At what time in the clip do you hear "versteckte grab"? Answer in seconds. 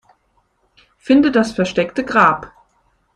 1.51-2.51